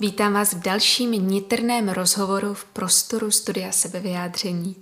[0.00, 4.76] Vítám vás v dalším nitrném rozhovoru v prostoru studia sebevyjádření.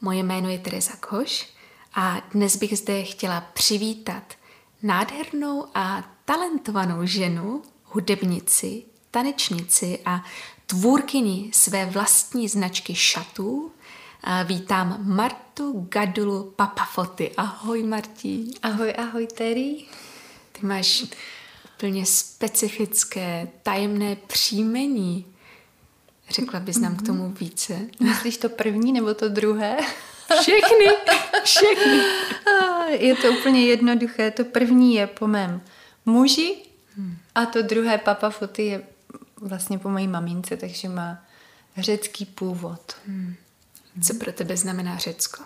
[0.00, 1.48] Moje jméno je Teresa Koš
[1.94, 4.34] a dnes bych zde chtěla přivítat
[4.82, 10.24] nádhernou a talentovanou ženu, hudebnici, tanečnici a
[10.66, 13.72] tvůrkyni své vlastní značky šatů.
[14.24, 17.32] A vítám Martu Gadulu Papafoty.
[17.36, 18.54] Ahoj Martí.
[18.62, 19.84] Ahoj, ahoj Terry.
[20.52, 21.04] Ty máš
[21.76, 25.26] úplně specifické, tajemné příjmení.
[26.30, 27.80] Řekla bys nám k tomu více?
[28.00, 29.76] Myslíš to první nebo to druhé?
[30.40, 30.86] Všechny,
[31.44, 32.00] všechny.
[32.88, 34.30] Je to úplně jednoduché.
[34.30, 35.60] To první je po mém
[36.06, 36.56] muži
[37.34, 38.82] a to druhé Papa Foty je
[39.40, 41.24] vlastně po mojí mamince, takže má
[41.76, 42.96] řecký původ.
[43.06, 43.34] Hmm.
[44.02, 45.44] Co pro tebe znamená Řecko?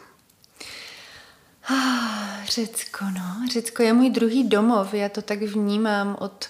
[1.70, 3.48] Ah, Řecko, no.
[3.52, 4.95] Řecko je můj druhý domov.
[4.95, 6.47] Já to tak vnímám od,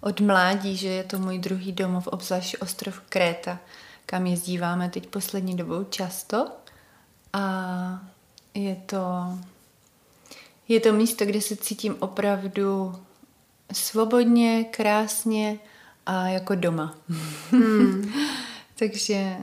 [0.00, 3.58] od mládí, že je to můj druhý domov, obzvlášť ostrov Kréta,
[4.06, 6.50] kam jezdíváme teď poslední dobou často.
[7.32, 8.04] A
[8.54, 9.38] je to,
[10.68, 12.94] je to místo, kde se cítím opravdu
[13.72, 15.58] svobodně, krásně
[16.06, 16.94] a jako doma.
[17.50, 18.12] Hmm.
[18.78, 19.36] Takže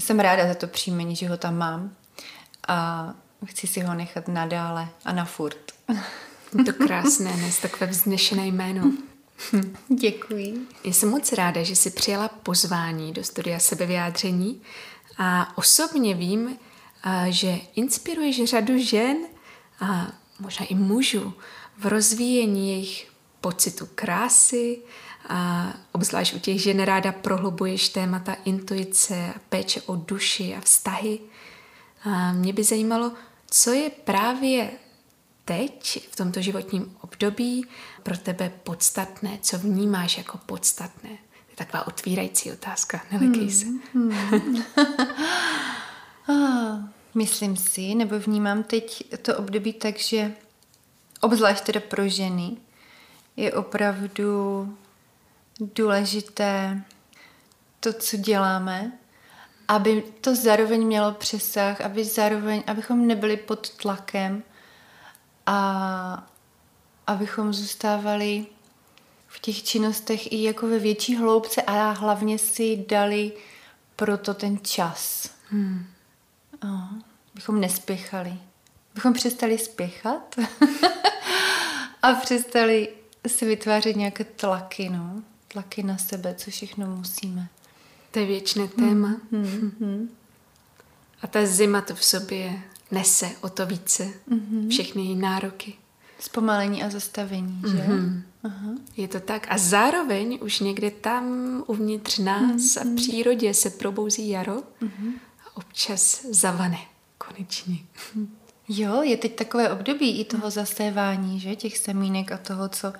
[0.00, 1.96] jsem ráda za to příjmení, že ho tam mám.
[2.68, 3.14] A
[3.44, 5.72] chci si ho nechat nadále a na furt.
[6.66, 8.92] To krásné, dnes takové vznešené jméno.
[9.88, 10.66] Děkuji.
[10.84, 14.62] Jsem moc ráda, že jsi přijala pozvání do studia sebevyjádření
[15.18, 16.56] a osobně vím,
[17.28, 19.16] že inspiruješ řadu žen
[19.80, 21.34] a možná i mužů
[21.78, 24.78] v rozvíjení jejich pocitu krásy
[25.28, 31.18] a obzvlášť u těch žen ráda prohlubuješ témata intuice, péče o duši a vztahy.
[32.04, 33.12] A mě by zajímalo,
[33.56, 34.70] co je právě
[35.44, 37.66] teď, v tomto životním období,
[38.02, 39.38] pro tebe podstatné?
[39.42, 41.08] Co vnímáš jako podstatné?
[41.08, 43.64] To je taková otvírající otázka, nelekej se.
[43.64, 44.62] Hmm, hmm.
[46.28, 50.32] ah, myslím si, nebo vnímám teď to období tak, že
[51.20, 52.56] obzvlášť teda pro ženy
[53.36, 54.68] je opravdu
[55.60, 56.82] důležité
[57.80, 58.92] to, co děláme,
[59.68, 64.42] aby to zároveň mělo přesah, aby zároveň, abychom nebyli pod tlakem
[65.46, 66.28] a
[67.06, 68.46] abychom zůstávali
[69.26, 73.32] v těch činnostech i jako ve větší hloubce a hlavně si dali
[73.96, 75.30] proto ten čas.
[75.50, 75.86] Hmm.
[76.64, 77.04] O,
[77.34, 78.34] bychom nespěchali.
[78.94, 80.36] Bychom přestali spěchat
[82.02, 82.88] a přestali
[83.26, 85.22] si vytvářet nějaké tlaky, no.
[85.48, 87.48] Tlaky na sebe, co všechno musíme.
[88.14, 89.16] To je věčné téma.
[89.32, 90.08] Mm-hmm.
[91.22, 94.12] A ta zima to v sobě nese o to více.
[94.28, 94.68] Mm-hmm.
[94.68, 95.74] Všechny její nároky.
[96.18, 97.76] Zpomalení a zastavení, že?
[97.76, 98.22] Mm-hmm.
[98.44, 98.70] Aha.
[98.96, 99.46] Je to tak.
[99.50, 101.24] A zároveň už někde tam
[101.66, 102.92] uvnitř nás mm-hmm.
[102.92, 105.12] a přírodě se probouzí jaro mm-hmm.
[105.44, 106.78] a občas zavane.
[107.18, 107.78] Konečně.
[108.68, 111.56] Jo, je teď takové období i toho zasévání, že?
[111.56, 112.92] Těch semínek a toho, co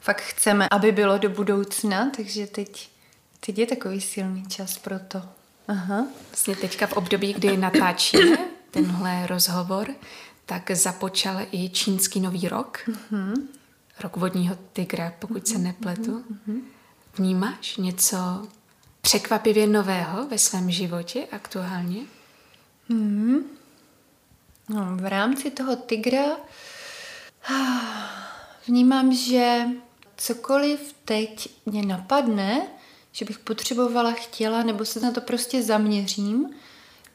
[0.00, 2.91] fakt chceme, aby bylo do budoucna, takže teď
[3.46, 5.22] Teď je takový silný čas pro to.
[5.68, 6.06] Aha.
[6.30, 8.38] Vlastně teďka v období, kdy natáčíme
[8.70, 9.94] tenhle rozhovor,
[10.46, 12.78] tak započal i čínský nový rok.
[12.88, 13.46] Uh-huh.
[14.00, 16.24] Rok vodního tygra, pokud se nepletu.
[16.48, 16.60] Uh-huh.
[17.16, 18.16] Vnímáš něco
[19.00, 22.00] překvapivě nového ve svém životě aktuálně?
[22.90, 23.42] Uh-huh.
[24.68, 26.24] No, v rámci toho tygra
[28.68, 29.64] vnímám, že
[30.16, 32.66] cokoliv teď mě napadne,
[33.12, 36.50] že bych potřebovala, chtěla, nebo se na to prostě zaměřím,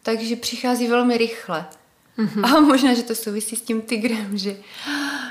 [0.03, 1.66] takže přichází velmi rychle.
[2.18, 2.56] Mm-hmm.
[2.56, 4.58] A možná, že to souvisí s tím tigrem, že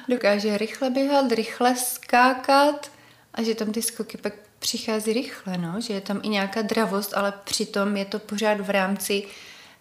[0.09, 2.91] dokáže rychle běhat, rychle skákat
[3.35, 5.81] a že tam ty skoky pak přichází rychle, no?
[5.81, 9.23] že je tam i nějaká dravost, ale přitom je to pořád v rámci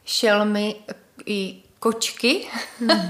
[0.06, 0.76] šelmy
[1.26, 2.48] i kočky.
[2.80, 2.90] Mm.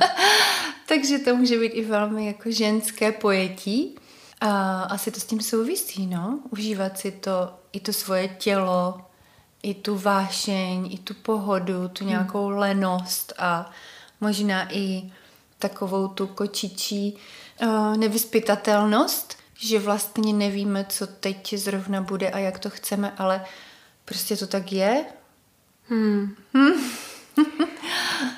[0.87, 3.95] Takže to může být i velmi jako ženské pojetí.
[4.41, 6.39] A asi to s tím souvisí, no.
[6.49, 9.01] Užívat si to, i to svoje tělo,
[9.63, 12.09] i tu vášeň, i tu pohodu, tu hmm.
[12.09, 12.57] nějakou hmm.
[12.57, 13.71] lenost a
[14.21, 15.11] možná i
[15.59, 17.17] takovou tu kočičí
[17.61, 23.45] uh, nevyspytatelnost, že vlastně nevíme, co teď zrovna bude a jak to chceme, ale
[24.05, 25.05] prostě to tak je.
[25.89, 26.35] Hmm.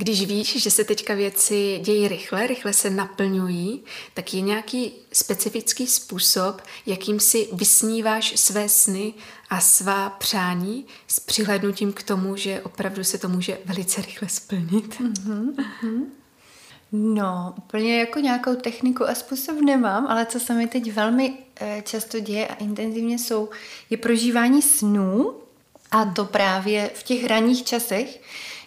[0.00, 3.84] Když víš, že se teďka věci dějí rychle, rychle se naplňují,
[4.14, 9.14] tak je nějaký specifický způsob, jakým si vysníváš své sny
[9.50, 15.00] a svá přání s přihlednutím k tomu, že opravdu se to může velice rychle splnit?
[15.00, 16.04] Mm-hmm.
[16.92, 21.82] No, úplně jako nějakou techniku a způsob nemám, ale co se mi teď velmi eh,
[21.86, 23.48] často děje a intenzivně jsou,
[23.90, 25.34] je prožívání snů
[25.90, 28.20] a to právě v těch ranních časech,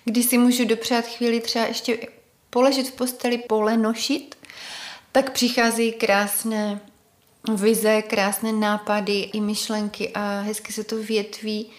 [0.05, 2.07] kdy si můžu dopřát chvíli třeba ještě
[2.49, 4.35] poležet v posteli, polenošit,
[5.11, 6.79] tak přichází krásné
[7.55, 11.69] vize, krásné nápady i myšlenky a hezky se to větví.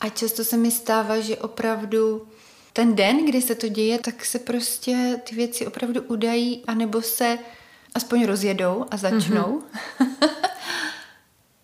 [0.00, 2.28] A často se mi stává, že opravdu
[2.72, 7.38] ten den, kdy se to děje, tak se prostě ty věci opravdu udají, anebo se
[7.94, 9.62] aspoň rozjedou a začnou.
[9.98, 10.28] Mm-hmm.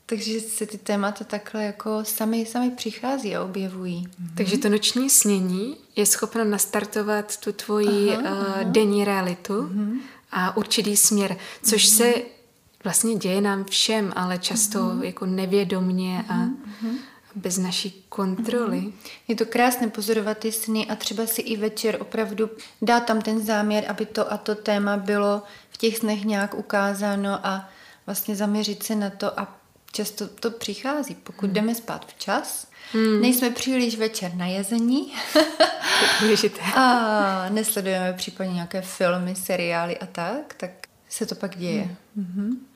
[0.07, 4.07] Takže se ty témata takhle jako sami, sami přichází a objevují.
[4.07, 4.35] Mm-hmm.
[4.37, 8.63] Takže to noční snění je schopno nastartovat tu tvoji aha, uh, aha.
[8.63, 9.99] denní realitu mm-hmm.
[10.33, 11.97] a určitý směr, což mm-hmm.
[11.97, 12.15] se
[12.85, 15.03] vlastně děje nám všem, ale často mm-hmm.
[15.03, 16.97] jako nevědomně a mm-hmm
[17.35, 18.79] bez naší kontroly.
[18.79, 18.93] Mm-hmm.
[19.29, 22.51] Je to krásné pozorovat ty sny a třeba si i večer opravdu
[22.83, 27.47] dát tam ten záměr, aby to a to téma bylo v těch snech nějak ukázáno
[27.47, 27.69] a
[28.07, 29.57] vlastně zaměřit se na to a
[29.93, 31.15] často to přichází.
[31.15, 31.53] Pokud mm.
[31.53, 33.21] jdeme spát včas, mm.
[33.21, 35.13] nejsme příliš večer na jezení
[36.75, 40.71] a nesledujeme případně nějaké filmy, seriály a tak, tak
[41.09, 41.97] se to pak děje.
[42.17, 42.25] Mm.
[42.25, 42.72] Mm-hmm.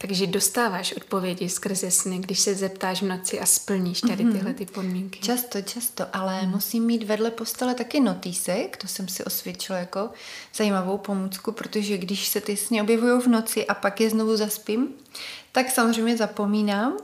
[0.00, 4.32] Takže dostáváš odpovědi skrze sny, když se zeptáš v noci a splníš tady mhm.
[4.32, 5.20] tyhle ty podmínky.
[5.20, 6.50] Často, často, ale mm.
[6.50, 10.10] musím mít vedle postele taky notýsek, to jsem si osvědčila jako
[10.54, 14.88] zajímavou pomůcku, protože když se ty sny objevují v noci a pak je znovu zaspím,
[15.52, 16.96] tak samozřejmě zapomínám,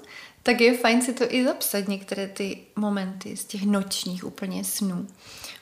[0.42, 5.06] tak je fajn si to i zapsat, některé ty momenty z těch nočních úplně snů.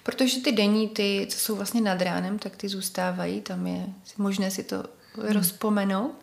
[0.03, 3.87] Protože ty denní, ty, co jsou vlastně nad ránem, tak ty zůstávají, tam je
[4.19, 5.33] možné si to mm.
[5.33, 6.22] rozpomenout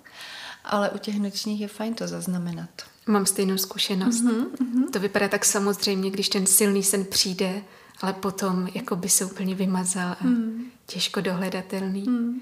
[0.69, 2.69] ale u těch nočních je fajn to zaznamenat.
[3.07, 4.23] Mám stejnou zkušenost.
[4.23, 7.61] Mm-hmm, To vypadá tak samozřejmě, když ten silný sen přijde,
[8.01, 10.65] ale potom jako by se úplně vymazal a mm.
[10.85, 12.01] těžko dohledatelný.
[12.01, 12.41] Mm.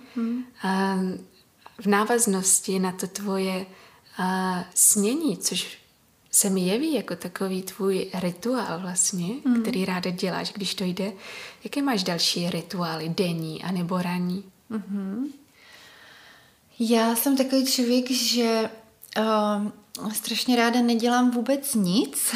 [0.64, 1.00] A
[1.82, 3.66] v návaznosti na to tvoje
[4.18, 5.78] a, snění, což
[6.32, 9.62] se mi jeví jako takový tvůj rituál vlastně, mm.
[9.62, 11.12] který ráda děláš, když to jde.
[11.64, 14.44] Jaké máš další rituály, denní anebo ranní?
[14.72, 15.24] Mm-hmm.
[16.80, 18.70] Já jsem takový člověk, že
[19.18, 22.36] uh, strašně ráda nedělám vůbec nic.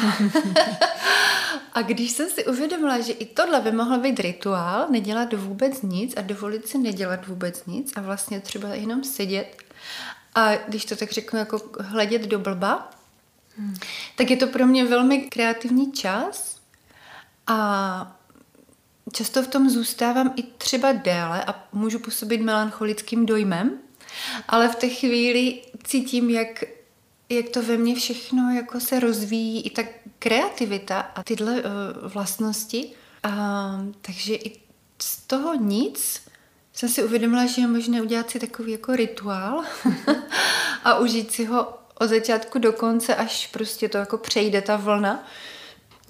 [1.72, 6.14] a když jsem si uvědomila, že i tohle by mohlo být rituál, nedělat vůbec nic
[6.16, 9.62] a dovolit si nedělat vůbec nic a vlastně třeba jenom sedět
[10.34, 12.90] a když to tak řeknu, jako hledět do blba,
[13.56, 13.74] hmm.
[14.16, 16.60] tak je to pro mě velmi kreativní čas
[17.46, 18.18] a
[19.12, 23.78] často v tom zůstávám i třeba déle a můžu působit melancholickým dojmem,
[24.48, 26.64] ale v té chvíli cítím, jak,
[27.28, 29.82] jak to ve mně všechno jako se rozvíjí, i ta
[30.18, 31.62] kreativita a tyhle uh,
[32.12, 32.90] vlastnosti.
[33.26, 33.32] Uh,
[34.00, 34.60] takže i
[35.02, 36.20] z toho nic
[36.72, 39.64] jsem si uvědomila, že je možné udělat si takový jako rituál
[40.84, 45.26] a užít si ho od začátku do konce, až prostě to jako přejde ta vlna.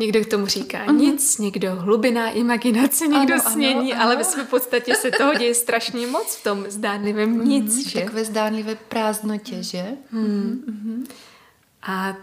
[0.02, 0.96] Někdo k tomu říká uh-huh.
[0.96, 5.54] nic, někdo hlubiná imaginace, někdo ano, snění, ano, ale ve své podstatě se toho děje
[5.54, 7.46] strašně moc v tom zdánlivém uh-huh.
[7.46, 8.00] nic, že?
[8.00, 9.86] Takové zdánlivé prázdnotě, že?
[10.10, 10.62] Hmm.
[10.68, 11.06] Uh-huh.
[11.82, 12.16] A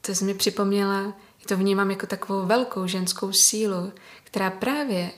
[0.00, 1.14] to jsi mi připomněla,
[1.48, 3.92] to vnímám jako takovou velkou ženskou sílu,
[4.24, 5.10] která právě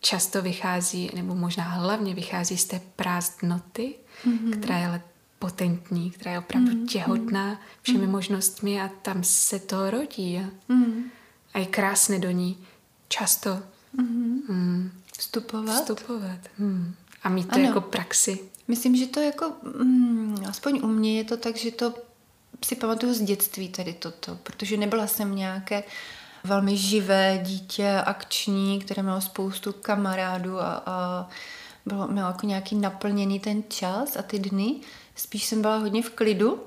[0.00, 3.94] často vychází, nebo možná hlavně vychází z té prázdnoty,
[4.26, 4.60] mm-hmm.
[4.60, 5.02] která je ale
[5.38, 8.12] potentní, která je opravdu mm, těhotná všemi mm.
[8.12, 10.38] možnostmi a tam se to rodí.
[10.38, 11.04] A, mm.
[11.54, 12.58] a je krásné do ní
[13.08, 13.62] často
[13.92, 14.42] mm.
[14.48, 15.74] Mm, vstupovat.
[15.74, 16.38] vstupovat.
[16.58, 16.94] Mm.
[17.22, 17.64] A mít to ano.
[17.64, 18.38] jako praxi.
[18.68, 21.94] Myslím, že to jako, mm, aspoň u mě je to tak, že to
[22.64, 25.82] si pamatuju z dětství tady toto, protože nebyla jsem nějaké
[26.44, 31.28] velmi živé dítě, akční, které mělo spoustu kamarádů a, a
[31.86, 34.80] bylo, mělo jako nějaký naplněný ten čas a ty dny.
[35.14, 36.62] Spíš jsem byla hodně v klidu,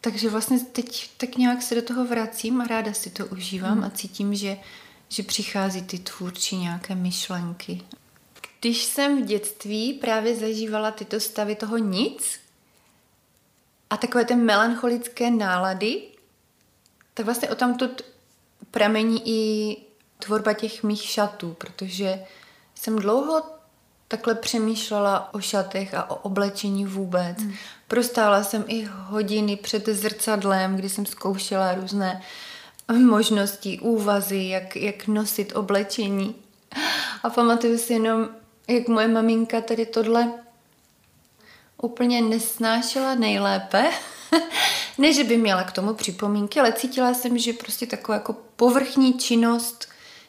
[0.00, 3.84] takže vlastně teď tak nějak se do toho vracím a ráda si to užívám hmm.
[3.84, 4.56] a cítím, že,
[5.08, 7.82] že přichází ty tvůrčí nějaké myšlenky.
[8.60, 12.40] Když jsem v dětství právě zažívala tyto stavy toho nic
[13.90, 16.02] a takové ty melancholické nálady,
[17.14, 18.02] tak vlastně o tamtud
[18.70, 19.76] pramení i
[20.18, 22.24] tvorba těch mých šatů, protože
[22.74, 23.59] jsem dlouho
[24.10, 27.38] takhle přemýšlela o šatech a o oblečení vůbec.
[27.38, 27.54] Hmm.
[27.88, 32.22] Prostála jsem i hodiny před zrcadlem, kdy jsem zkoušela různé
[32.98, 36.34] možnosti, úvazy, jak, jak nosit oblečení.
[37.22, 38.28] A pamatuju si jenom,
[38.68, 40.32] jak moje maminka tady tohle
[41.82, 43.90] úplně nesnášela nejlépe.
[44.98, 49.18] ne, že by měla k tomu připomínky, ale cítila jsem, že prostě taková jako povrchní
[49.18, 49.88] činnost,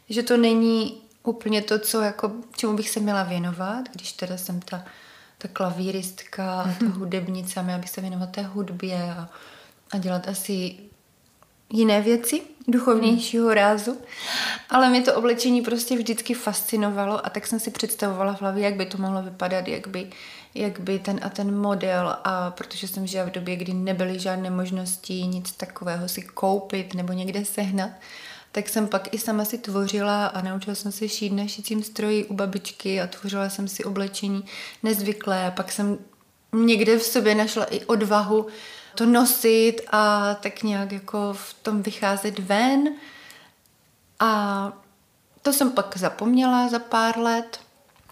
[0.10, 4.60] že to není úplně to, co jako, čemu bych se měla věnovat, když teda jsem
[4.60, 4.86] ta,
[5.38, 6.92] ta klavíristka a ta mhm.
[6.92, 9.30] hudebnice a měla bych se věnovat té hudbě a,
[9.92, 10.76] a dělat asi
[11.74, 13.56] jiné věci duchovnějšího hmm.
[13.56, 13.98] rázu,
[14.70, 18.76] ale mě to oblečení prostě vždycky fascinovalo a tak jsem si představovala v hlavě, jak
[18.76, 20.10] by to mohlo vypadat, jak by,
[20.56, 24.50] jak by ten a ten model a protože jsem žila v době, kdy nebyly žádné
[24.50, 27.90] možnosti nic takového si koupit nebo někde sehnat,
[28.52, 32.26] tak jsem pak i sama si tvořila a naučila jsem se šít na šicím stroji
[32.26, 34.46] u babičky a tvořila jsem si oblečení
[34.84, 35.98] nezvyklé pak jsem
[36.54, 38.48] někde v sobě našla i odvahu
[38.96, 42.90] to nosit a tak nějak jako v tom vycházet ven.
[44.20, 44.72] A
[45.42, 47.60] to jsem pak zapomněla za pár let.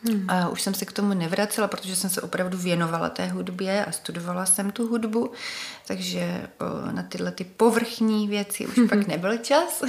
[0.04, 0.26] Hmm.
[0.30, 3.92] A už jsem se k tomu nevracela, protože jsem se opravdu věnovala té hudbě a
[3.92, 5.32] studovala jsem tu hudbu,
[5.88, 9.84] takže o, na tyhle ty povrchní věci už pak nebyl čas,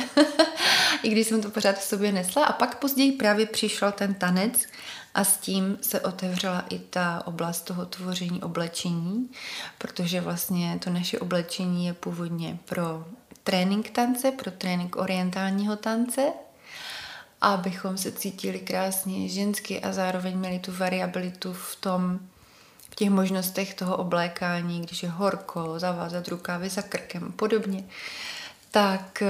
[1.02, 2.44] i když jsem to pořád v sobě nesla.
[2.44, 4.66] A pak později právě přišel ten tanec
[5.14, 9.30] a s tím se otevřela i ta oblast toho tvoření oblečení,
[9.78, 13.04] protože vlastně to naše oblečení je původně pro
[13.44, 16.32] trénink tance, pro trénink orientálního tance,
[17.40, 22.18] abychom se cítili krásně žensky a zároveň měli tu variabilitu v tom,
[22.90, 27.84] v těch možnostech toho oblékání, když je horko, zavázat rukávy za krkem a podobně,
[28.70, 29.28] tak eh,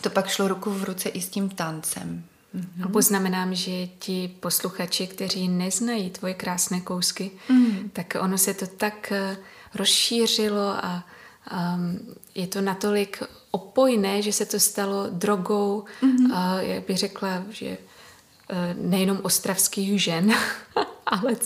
[0.00, 2.24] to pak šlo ruku v ruce i s tím tancem.
[2.54, 2.84] Mm-hmm.
[2.84, 7.90] A poznamenám, že ti posluchači, kteří neznají tvoje krásné kousky, mm.
[7.92, 9.36] tak ono se to tak eh,
[9.74, 11.04] rozšířilo a
[11.52, 16.34] um, je to natolik opojné, že se to stalo drogou, mm-hmm.
[16.34, 20.34] a jak bych řekla, že eh, nejenom ostravských žen,
[21.06, 21.36] ale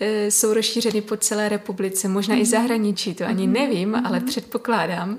[0.00, 2.38] eh, jsou rozšířeny po celé republice, možná mm-hmm.
[2.38, 2.50] i mhm.
[2.50, 3.52] zahraničí, to ani mm-hmm.
[3.52, 4.26] nevím, ale mhm.
[4.26, 5.18] předpokládám.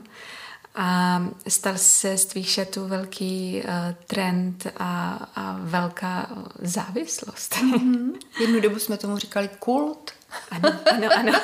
[0.75, 3.71] A stal se z tvých šatů velký uh,
[4.07, 6.29] trend a, a velká
[6.61, 7.55] závislost.
[7.55, 8.13] Mm-hmm.
[8.41, 10.11] Jednu dobu jsme tomu říkali kult.
[10.51, 11.39] Ano, ano, ano.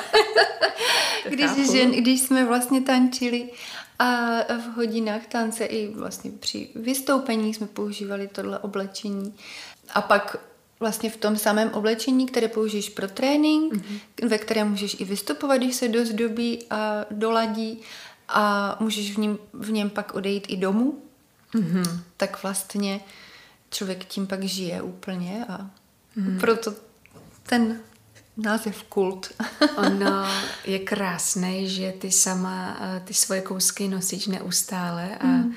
[1.28, 3.50] když, žen, když jsme vlastně tančili
[3.98, 9.34] a v hodinách tance i vlastně při vystoupení jsme používali tohle oblečení.
[9.94, 10.36] A pak
[10.80, 14.28] vlastně v tom samém oblečení, které použiješ pro trénink, mm-hmm.
[14.28, 17.80] ve kterém můžeš i vystupovat, když se dozdobí a doladí
[18.28, 21.02] a můžeš v něm, v něm pak odejít i domů,
[21.54, 22.00] mm-hmm.
[22.16, 23.00] tak vlastně
[23.70, 25.70] člověk tím pak žije úplně a
[26.16, 26.38] mm.
[26.40, 26.74] proto
[27.42, 27.80] ten
[28.38, 29.32] název kult.
[29.76, 30.26] ono
[30.64, 35.54] je krásné, že ty sama eh, ty svoje kousky nosíš neustále a mm.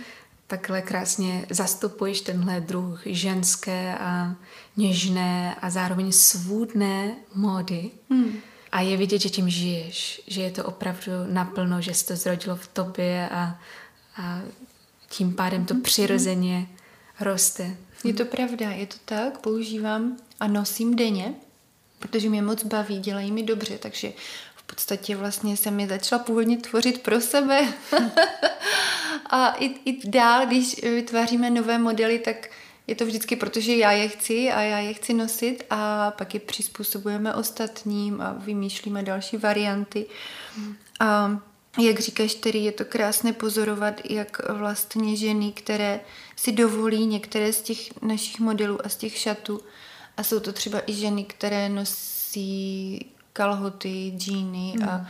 [0.48, 4.36] takhle krásně zastupuješ tenhle druh ženské a
[4.78, 7.92] něžné a zároveň svůdné módy.
[8.10, 8.32] Mm.
[8.72, 12.56] A je vidět, že tím žiješ, že je to opravdu naplno, že se to zrodilo
[12.56, 13.60] v tobě a,
[14.18, 14.42] a
[15.10, 15.84] tím pádem to mhm.
[15.84, 16.68] přirozeně
[17.20, 17.78] roste.
[18.04, 21.34] Je to pravda, je to tak, používám a nosím denně,
[22.02, 24.14] protože mě moc baví, dělají mi dobře, takže
[24.56, 27.68] v podstatě vlastně jsem je začala původně tvořit pro sebe.
[29.30, 32.50] a i, i dál, když vytváříme nové modely, tak
[32.88, 36.40] je to vždycky, protože já je chci a já je chci nosit a pak je
[36.40, 40.06] přizpůsobujeme ostatním a vymýšlíme další varianty.
[41.00, 41.40] A
[41.82, 46.00] jak říkáš, tedy je to krásné pozorovat, jak vlastně ženy, které
[46.36, 49.62] si dovolí některé z těch našich modelů a z těch šatů,
[50.22, 55.08] a jsou to třeba i ženy, které nosí kalhoty, džíny a, hmm.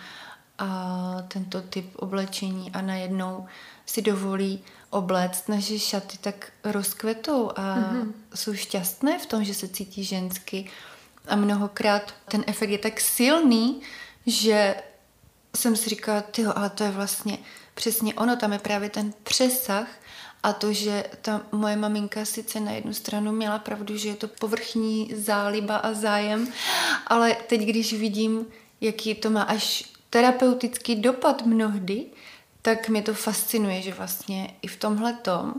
[0.60, 3.46] a tento typ oblečení a najednou
[3.86, 8.12] si dovolí obléct naše šaty, tak rozkvetou a mm-hmm.
[8.36, 10.70] jsou šťastné v tom, že se cítí žensky.
[11.27, 13.82] A mnohokrát ten efekt je tak silný,
[14.25, 14.75] že
[15.56, 17.38] jsem si říkala, tyjo, ale to je vlastně
[17.74, 19.88] přesně ono, tam je právě ten přesah
[20.43, 24.27] a to, že ta moje maminka sice na jednu stranu měla pravdu, že je to
[24.27, 26.48] povrchní záliba a zájem,
[27.07, 28.45] ale teď, když vidím,
[28.81, 32.05] jaký to má až terapeutický dopad mnohdy,
[32.62, 35.53] tak mě to fascinuje, že vlastně i v tomhle tom,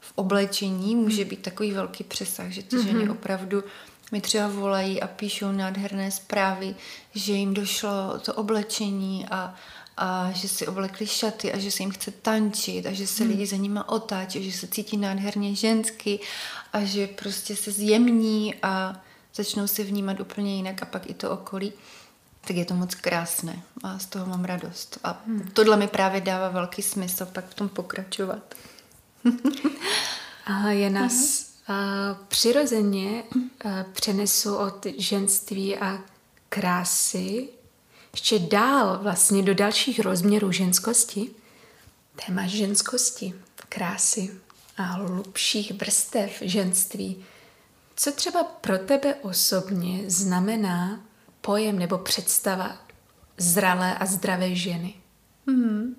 [0.00, 2.86] v oblečení může být takový velký přesah, že ty mm-hmm.
[2.86, 3.64] ženy opravdu
[4.12, 6.74] mi třeba volají a píšou nádherné zprávy,
[7.14, 9.54] že jim došlo to oblečení a,
[10.00, 13.30] a že si oblekli šaty a že se jim chce tančit a že se mm.
[13.30, 16.20] lidi za nima otáčí, že se cítí nádherně žensky
[16.72, 19.02] a že prostě se zjemní a
[19.34, 21.72] začnou se vnímat úplně jinak a pak i to okolí
[22.46, 24.98] tak je to moc krásné a z toho mám radost.
[25.04, 25.50] A hmm.
[25.52, 28.54] tohle mi právě dává velký smysl pak v tom pokračovat.
[30.46, 31.74] a je nás a
[32.28, 33.22] přirozeně
[33.64, 35.98] a přenesu od ženství a
[36.48, 37.48] krásy
[38.12, 41.30] ještě dál vlastně do dalších rozměrů ženskosti.
[42.26, 43.34] Téma ženskosti,
[43.68, 44.30] krásy
[44.76, 47.24] a hlubších vrstev ženství
[47.96, 51.00] Co třeba pro tebe osobně znamená
[51.40, 52.76] pojem nebo představa
[53.36, 54.94] zralé a zdravé ženy?
[55.46, 55.96] Mm.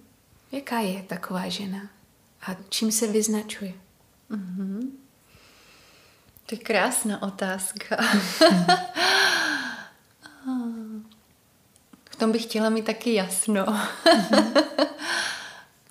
[0.51, 1.89] Jaká je taková žena?
[2.47, 3.73] A čím se vyznačuje?
[4.31, 4.89] Mm-hmm.
[6.45, 7.97] To je krásná otázka.
[12.21, 13.65] tom bych chtěla mít taky jasno.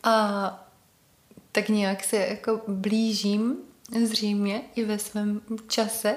[0.02, 0.68] a
[1.52, 3.56] tak nějak se jako blížím
[4.04, 6.16] zřejmě i ve svém čase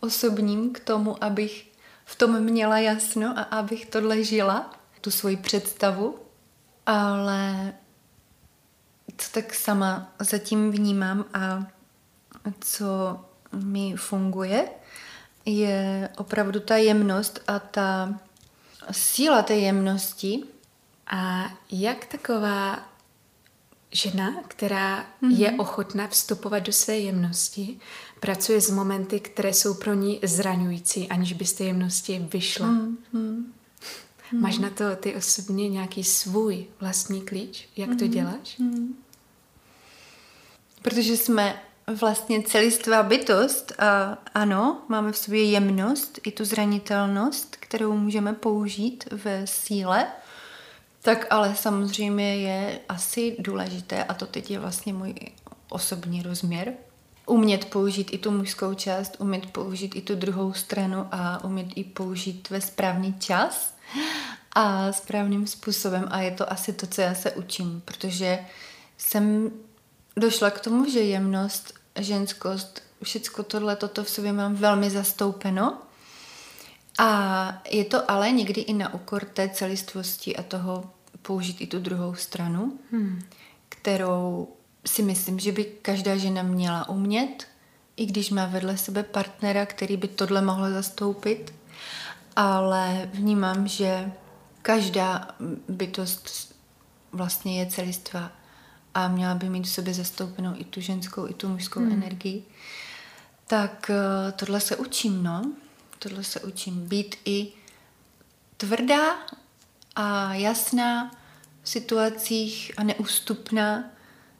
[0.00, 1.70] osobním k tomu, abych
[2.04, 6.18] v tom měla jasno a abych tohle žila, tu svoji představu,
[6.86, 7.72] ale
[9.16, 11.66] co tak sama zatím vnímám a
[12.60, 13.20] co
[13.52, 14.68] mi funguje,
[15.44, 18.20] je opravdu ta jemnost a ta
[18.90, 20.42] síla té jemnosti.
[21.06, 22.88] A jak taková
[23.92, 25.36] žena, která mm-hmm.
[25.36, 27.78] je ochotná vstupovat do své jemnosti,
[28.20, 32.68] pracuje s momenty, které jsou pro ní zraňující, aniž by z té jemnosti vyšla.
[32.68, 33.44] Mm-hmm.
[34.32, 37.68] Máš na to ty osobně nějaký svůj vlastní klíč?
[37.76, 38.08] Jak to mm-hmm.
[38.08, 38.58] děláš?
[38.60, 38.88] Mm-hmm.
[40.82, 41.62] Protože jsme
[41.94, 49.04] vlastně celistvá bytost a ano, máme v sobě jemnost i tu zranitelnost, kterou můžeme použít
[49.10, 50.06] ve síle,
[51.02, 55.14] tak ale samozřejmě je asi důležité, a to teď je vlastně můj
[55.68, 56.72] osobní rozměr,
[57.26, 61.84] umět použít i tu mužskou část, umět použít i tu druhou stranu a umět i
[61.84, 63.74] použít ve správný čas
[64.52, 66.08] a správným způsobem.
[66.10, 68.38] A je to asi to, co já se učím, protože
[68.98, 69.50] jsem
[70.16, 75.78] došla k tomu, že jemnost, ženskost, všecko tohle, toto v sobě mám velmi zastoupeno.
[76.98, 80.90] A je to ale někdy i na úkor té celistvosti a toho
[81.22, 83.22] použít i tu druhou stranu, hmm.
[83.68, 84.48] kterou
[84.86, 87.46] si myslím, že by každá žena měla umět,
[87.96, 91.54] i když má vedle sebe partnera, který by tohle mohl zastoupit.
[92.36, 94.12] Ale vnímám, že
[94.62, 95.28] každá
[95.68, 96.54] bytost
[97.12, 98.32] vlastně je celistva
[98.94, 101.92] a měla by mít v sobě zastoupenou i tu ženskou, i tu mužskou hmm.
[101.92, 102.44] energii.
[103.46, 105.52] Tak eh, tohle se učím, no.
[105.98, 106.88] Tohle se učím.
[106.88, 107.52] Být i
[108.56, 109.16] tvrdá
[109.96, 111.10] a jasná
[111.62, 113.84] v situacích a neústupná,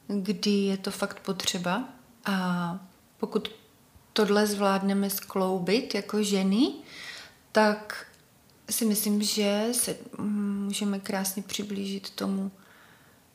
[0.07, 1.83] kdy je to fakt potřeba.
[2.25, 2.79] A
[3.17, 3.51] pokud
[4.13, 6.73] tohle zvládneme skloubit jako ženy,
[7.51, 8.05] tak
[8.69, 12.51] si myslím, že se můžeme krásně přiblížit tomu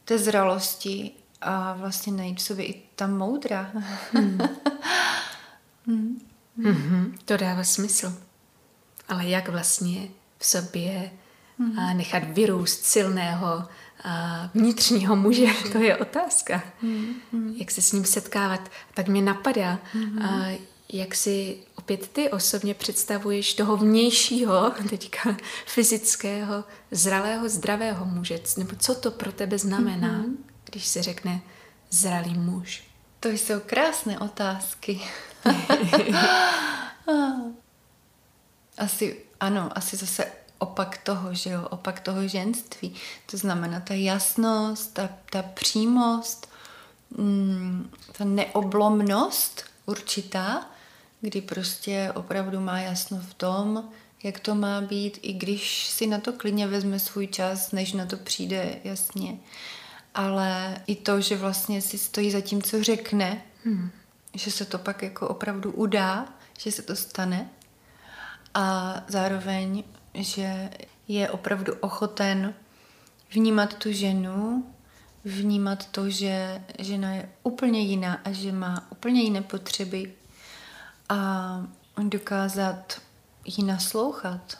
[0.06, 3.70] té zralosti a vlastně najít v sobě i ta moudra.
[4.12, 4.38] Hmm.
[5.86, 6.20] hmm.
[6.58, 8.18] Mm-hmm, to dává smysl.
[9.08, 11.10] Ale jak vlastně v sobě
[11.60, 11.80] mm-hmm.
[11.80, 13.68] a nechat vyrůst silného
[14.04, 16.62] a vnitřního muže, to je otázka.
[16.82, 17.54] Mm-hmm.
[17.56, 18.70] Jak se s ním setkávat.
[18.94, 20.24] Tak mě napadá, mm-hmm.
[20.24, 20.58] a
[20.92, 28.40] jak si opět ty osobně představuješ toho vnějšího, teďka fyzického, zralého, zdravého muže.
[28.56, 30.36] Nebo co to pro tebe znamená, mm-hmm.
[30.64, 31.40] když se řekne
[31.90, 32.84] zralý muž?
[33.20, 35.00] To jsou krásné otázky.
[38.78, 42.94] asi, ano, asi zase opak toho, že jo, opak toho ženství.
[43.30, 46.48] To znamená ta jasnost, ta, ta přímost,
[47.10, 50.70] mm, ta neoblomnost určitá,
[51.20, 53.88] kdy prostě opravdu má jasno v tom,
[54.22, 58.06] jak to má být, i když si na to klidně vezme svůj čas, než na
[58.06, 59.38] to přijde jasně.
[60.14, 63.90] Ale i to, že vlastně si stojí za tím, co řekne, hmm.
[64.34, 67.50] že se to pak jako opravdu udá, že se to stane
[68.54, 70.70] a zároveň, že
[71.08, 72.54] je opravdu ochoten
[73.30, 74.66] vnímat tu ženu,
[75.24, 80.12] vnímat to, že žena je úplně jiná a že má úplně jiné potřeby
[81.08, 81.66] a
[81.98, 83.00] dokázat
[83.44, 84.58] jí naslouchat.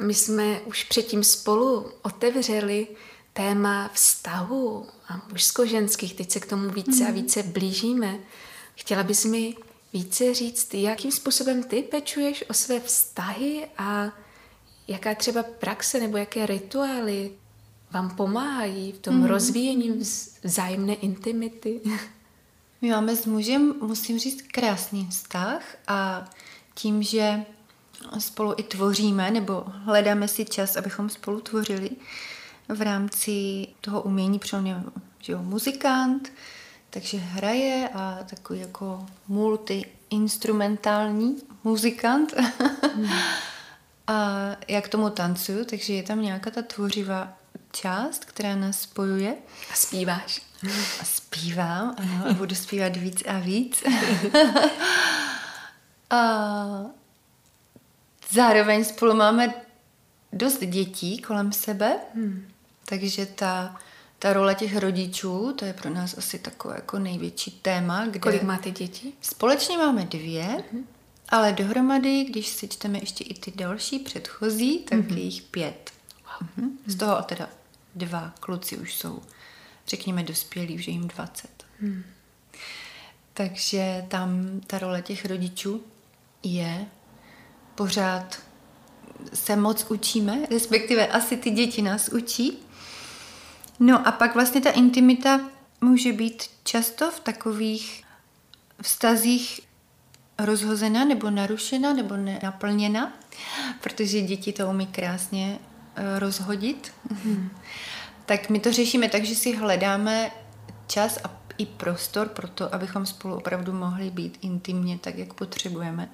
[0.00, 2.88] My jsme už předtím spolu otevřeli
[3.32, 6.14] téma vztahu a mužsko-ženských.
[6.14, 7.06] Teď se k tomu více mm.
[7.06, 7.14] a mhm.
[7.14, 8.18] více blížíme.
[8.74, 9.56] Chtěla bys mi
[9.92, 14.12] více říct, jakým způsobem ty pečuješ o své vztahy a
[14.88, 17.32] jaká třeba praxe nebo jaké rituály
[17.90, 19.24] vám pomáhají v tom mm.
[19.24, 20.02] rozvíjení
[20.42, 21.80] vzájemné intimity?
[22.82, 26.24] My máme s mužem, musím říct, krásný vztah a
[26.74, 27.44] tím, že
[28.18, 31.90] spolu i tvoříme, nebo hledáme si čas, abychom spolu tvořili
[32.68, 34.82] v rámci toho umění, protože on je
[35.20, 36.32] že jo, muzikant,
[36.90, 42.34] takže hraje a takový jako multi-instrumentální muzikant.
[42.94, 43.06] Hmm.
[44.06, 47.32] a já k tomu tancuju, takže je tam nějaká ta tvořivá
[47.72, 49.34] část, která nás spojuje.
[49.72, 50.51] A zpíváš.
[51.00, 53.84] A zpívám, ano, a budu zpívat víc a víc.
[56.12, 56.84] A
[58.30, 59.54] zároveň spolu máme
[60.32, 62.48] dost dětí kolem sebe, hmm.
[62.84, 63.80] takže ta,
[64.18, 68.06] ta role těch rodičů, to je pro nás asi takové jako největší téma.
[68.06, 69.14] Kde Kolik máte dětí?
[69.20, 70.86] Společně máme dvě, hmm.
[71.28, 75.18] ale dohromady, když si čteme ještě i ty další předchozí, tak hmm.
[75.18, 75.90] je jich pět.
[76.24, 76.48] Wow.
[76.56, 76.78] Hmm.
[76.86, 77.48] Z toho teda
[77.94, 79.22] dva kluci už jsou,
[79.92, 81.50] řekněme, dospělí, už je jim 20.
[81.80, 82.02] Hmm.
[83.34, 85.84] Takže tam ta role těch rodičů
[86.42, 86.86] je
[87.74, 88.38] pořád
[89.34, 92.58] se moc učíme, respektive asi ty děti nás učí.
[93.80, 95.40] No a pak vlastně ta intimita
[95.80, 98.04] může být často v takových
[98.82, 99.60] vztazích
[100.38, 103.12] rozhozena nebo narušena nebo nenaplněna,
[103.80, 105.58] protože děti to umí krásně
[105.96, 106.92] eh, rozhodit.
[107.24, 107.50] Hmm.
[108.26, 110.30] Tak my to řešíme tak, že si hledáme
[110.86, 116.10] čas a i prostor pro to, abychom spolu opravdu mohli být intimně tak, jak potřebujeme,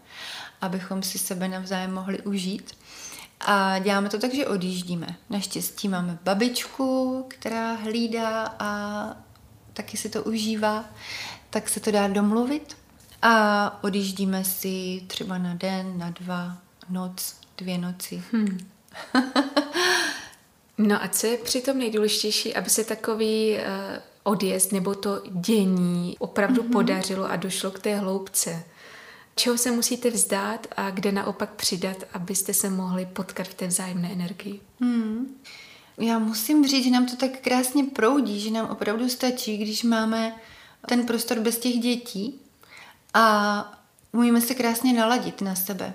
[0.61, 2.73] abychom si sebe navzájem mohli užít.
[3.41, 5.07] A děláme to tak, že odjíždíme.
[5.31, 9.17] Naštěstí máme babičku, která hlídá a
[9.73, 10.85] taky si to užívá,
[11.51, 12.77] tak se to dá domluvit.
[13.23, 18.23] A odjíždíme si třeba na den, na dva, noc, dvě noci.
[18.33, 18.59] Hmm.
[20.79, 23.63] no a co je přitom nejdůležitější, aby se takový uh,
[24.23, 26.73] odjezd nebo to dění opravdu mm-hmm.
[26.73, 28.65] podařilo a došlo k té hloubce?
[29.39, 34.13] čeho se musíte vzdát a kde naopak přidat, abyste se mohli potkat v té vzájemné
[34.13, 34.61] energii?
[34.81, 35.37] Hmm.
[35.99, 40.37] Já musím říct, že nám to tak krásně proudí, že nám opravdu stačí, když máme
[40.87, 42.41] ten prostor bez těch dětí
[43.15, 43.81] a
[44.13, 45.95] umíme se krásně naladit na sebe.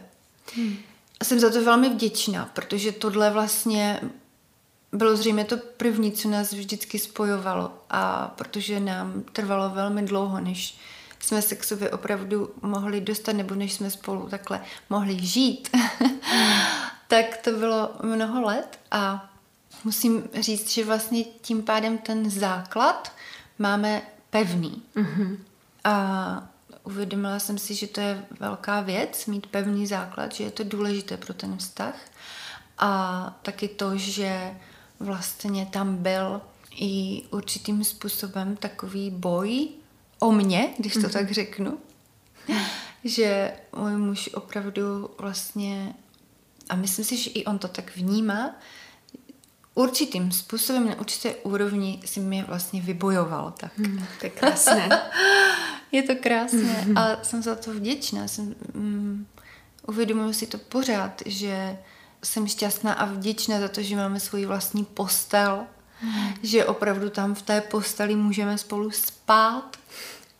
[0.56, 0.76] Hmm.
[1.20, 4.00] A jsem za to velmi vděčná, protože tohle vlastně
[4.94, 10.78] bylo zřejmě to první, co nás vždycky spojovalo a protože nám trvalo velmi dlouho, než
[11.20, 15.70] jsme se k sobě opravdu mohli dostat, nebo než jsme spolu takhle mohli žít,
[17.08, 19.30] tak to bylo mnoho let a
[19.84, 23.12] musím říct, že vlastně tím pádem ten základ
[23.60, 24.84] máme pevný.
[24.96, 25.38] Mm-hmm.
[25.84, 26.48] A
[26.84, 31.18] uvědomila jsem si, že to je velká věc, mít pevný základ, že je to důležité
[31.18, 31.96] pro ten vztah.
[32.78, 34.56] A taky to, že
[35.00, 36.42] vlastně tam byl
[36.76, 39.68] i určitým způsobem takový boj
[40.20, 41.14] o mě, když to mm-hmm.
[41.14, 41.78] tak řeknu,
[43.04, 45.94] že můj muž opravdu vlastně,
[46.70, 48.56] a myslím si, že i on to tak vnímá,
[49.76, 53.54] určitým způsobem na určité úrovni si mě vlastně vybojoval.
[53.58, 53.72] Tak.
[53.78, 54.90] Hmm, to je krásné.
[55.92, 57.00] je to krásné mm-hmm.
[57.00, 58.28] a jsem za to vděčná.
[58.28, 59.28] Jsem, um,
[59.88, 61.78] uvědomuji si to pořád, že
[62.24, 65.64] jsem šťastná a vděčná za to, že máme svoji vlastní postel,
[66.04, 66.34] mm.
[66.44, 69.78] že opravdu tam v té posteli můžeme spolu spát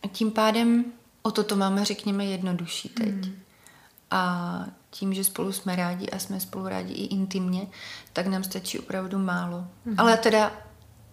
[0.02, 0.84] a tím pádem
[1.22, 3.14] o toto máme, řekněme, jednodušší teď.
[3.14, 3.36] Mm.
[4.10, 7.66] A tím, že spolu jsme rádi a jsme spolu rádi i intimně,
[8.12, 9.66] tak nám stačí opravdu málo.
[9.84, 9.94] Mm.
[9.98, 10.52] Ale teda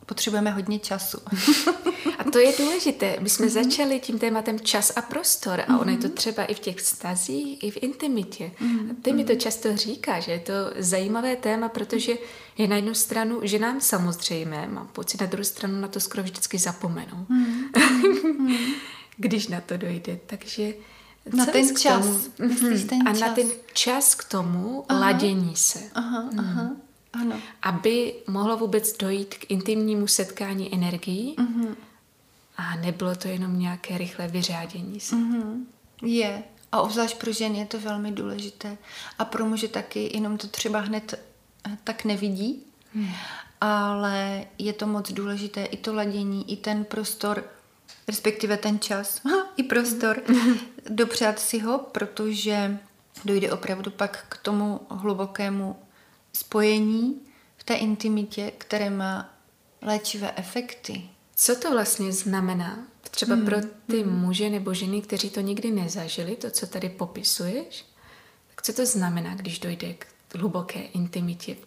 [0.05, 1.17] potřebujeme hodně času.
[2.31, 3.17] to je důležité.
[3.19, 3.63] My jsme mm-hmm.
[3.63, 5.81] začali tím tématem čas a prostor a mm-hmm.
[5.81, 6.15] ono je to mhm.
[6.15, 8.51] třeba i v těch vztazích, i v intimitě.
[8.61, 8.95] Mm-hmm.
[9.01, 12.13] Ty mi to často říká, že je to zajímavé téma, protože
[12.57, 16.23] je na jednu stranu, že nám samozřejmě, mám pocit, na druhou stranu na to skoro
[16.23, 17.25] vždycky zapomenou.
[17.29, 18.65] Mm-hmm.
[19.17, 20.19] Když na to dojde.
[20.25, 20.73] Takže
[21.33, 22.05] na ten čas.
[22.39, 23.19] Myslíš ten a čas?
[23.19, 24.99] na ten čas k tomu aha.
[24.99, 25.79] ladění se.
[25.93, 26.71] Aha, aha.
[27.13, 27.35] Ano.
[27.61, 31.75] Aby mohlo vůbec dojít k intimnímu setkání energií mm-hmm.
[32.57, 35.15] A nebylo to jenom nějaké rychlé vyřádění se.
[35.15, 35.65] Mm-hmm.
[36.01, 36.43] Je.
[36.71, 38.77] A obzvlášť pro ženy je to velmi důležité.
[39.19, 41.13] A pro muže taky, jenom to třeba hned
[41.67, 42.63] eh, tak nevidí.
[42.93, 43.09] Mm.
[43.61, 47.43] Ale je to moc důležité i to ladění, i ten prostor,
[48.07, 49.21] respektive ten čas,
[49.57, 50.21] i prostor,
[50.89, 52.77] dopřát si ho, protože
[53.25, 55.75] dojde opravdu pak k tomu hlubokému
[56.33, 57.21] spojení
[57.57, 59.29] v té intimitě, které má
[59.81, 61.09] léčivé efekty.
[61.43, 62.87] Co to vlastně znamená?
[63.11, 63.45] Třeba hmm.
[63.45, 64.19] pro ty hmm.
[64.19, 67.85] muže nebo ženy, kteří to nikdy nezažili, to, co tady popisuješ,
[68.49, 71.57] tak co to znamená, když dojde k hluboké intimitě?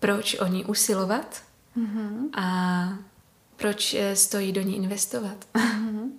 [0.00, 1.42] Proč o ní usilovat?
[1.76, 2.30] Hmm.
[2.34, 2.98] A
[3.56, 5.48] proč eh, stojí do ní investovat?
[5.54, 6.18] Hmm.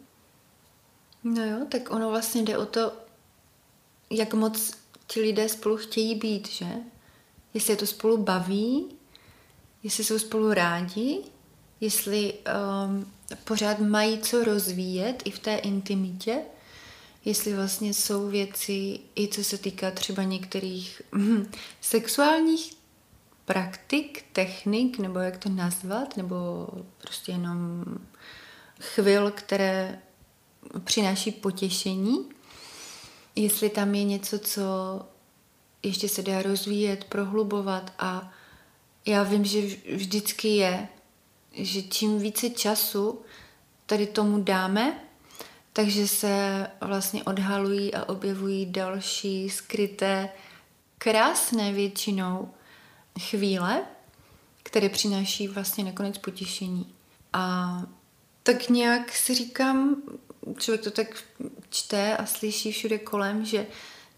[1.23, 2.93] No jo, tak ono vlastně jde o to,
[4.10, 4.71] jak moc
[5.07, 6.67] ti lidé spolu chtějí být, že?
[7.53, 8.95] jestli je to spolu baví,
[9.84, 11.23] jestli jsou spolu rádi,
[11.82, 13.12] jestli um,
[13.44, 16.41] pořád mají co rozvíjet i v té intimitě,
[17.26, 22.74] jestli vlastně jsou věci, i co se týká třeba některých hm, sexuálních
[23.46, 26.67] praktik, technik, nebo jak to nazvat, nebo
[27.02, 27.86] prostě jenom
[28.80, 30.00] chvil, které
[30.84, 32.30] přináší potěšení,
[33.36, 34.62] jestli tam je něco, co
[35.84, 38.32] ještě se dá rozvíjet, prohlubovat a
[39.06, 39.62] já vím, že
[39.96, 40.88] vždycky je,
[41.52, 43.22] že čím více času
[43.86, 45.00] tady tomu dáme,
[45.74, 50.30] takže se vlastně odhalují a objevují další skryté,
[50.98, 52.54] krásné většinou
[53.20, 53.82] chvíle,
[54.64, 56.94] které přináší vlastně nakonec potěšení.
[57.34, 57.76] A
[58.44, 60.02] tak nějak si říkám,
[60.58, 61.24] člověk to tak
[61.70, 63.68] čte a slyší všude kolem, že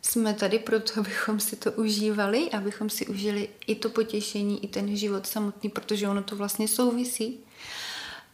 [0.05, 4.95] jsme tady proto, abychom si to užívali, abychom si užili i to potěšení, i ten
[4.95, 7.39] život samotný, protože ono to vlastně souvisí.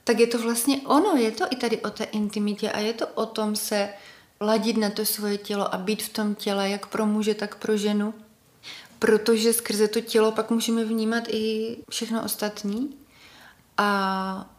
[0.04, 3.08] Tak je to vlastně ono, je to i tady o té intimitě a je to
[3.08, 3.90] o tom se
[4.42, 7.78] ladit na to svoje tělo a být v tom těle, jak pro muže, tak pro
[7.78, 8.14] ženu.
[9.00, 12.96] Protože skrze to tělo pak můžeme vnímat i všechno ostatní
[13.78, 14.50] a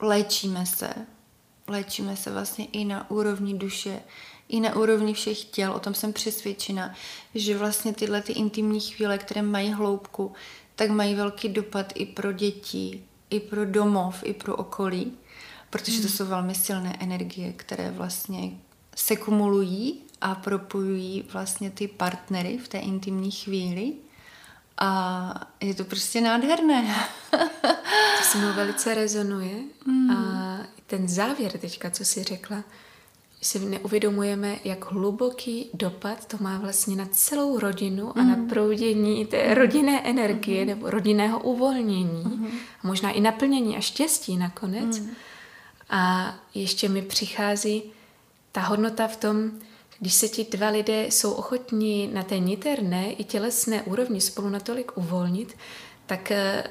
[0.00, 0.94] léčíme se.
[1.68, 4.00] Léčíme se vlastně i na úrovni duše,
[4.48, 6.94] i na úrovni všech těl, o tom jsem přesvědčena,
[7.34, 10.32] že vlastně tyhle ty intimní chvíle, které mají hloubku,
[10.76, 15.12] tak mají velký dopad i pro děti, i pro domov, i pro okolí,
[15.70, 16.16] protože to hmm.
[16.16, 18.50] jsou velmi silné energie, které vlastně
[18.96, 23.92] se kumulují a propojují vlastně ty partnery v té intimní chvíli.
[24.78, 26.94] A je to prostě nádherné.
[28.18, 29.54] to se mnou velice rezonuje.
[29.86, 30.10] Mm.
[30.10, 32.64] A ten závěr teďka, co jsi řekla,
[33.44, 38.12] si neuvědomujeme, jak hluboký dopad to má vlastně na celou rodinu mm.
[38.14, 38.48] a na mhm.
[38.48, 40.66] proudění té rodinné energie mm.
[40.66, 42.46] nebo rodinného uvolnění, mm.
[42.82, 44.98] a možná i naplnění a štěstí nakonec.
[44.98, 45.10] Mm.
[45.90, 47.82] A ještě mi přichází
[48.52, 49.50] ta hodnota v tom,
[50.00, 54.96] když se ti dva lidé jsou ochotní na té niterné i tělesné úrovni spolu natolik
[54.96, 55.56] uvolnit,
[56.06, 56.64] tak eh,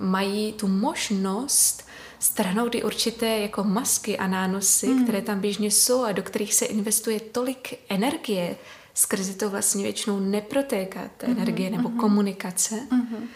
[0.00, 1.85] mají tu možnost
[2.18, 5.02] strhnout i určité jako masky a nánosy, mm.
[5.02, 8.56] které tam běžně jsou a do kterých se investuje tolik energie,
[8.94, 12.74] skrze to vlastně většinou neprotéká ta mm energie nebo mm komunikace.
[12.90, 13.28] mm